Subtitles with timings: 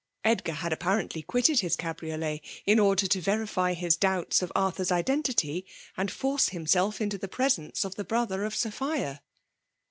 [0.23, 4.89] Edgar had ap parently quitted his cabriolet in order to verify his doubts of Arthur's
[4.89, 5.63] identity^
[5.95, 9.21] and force himself into the presence of the brother of Sophia.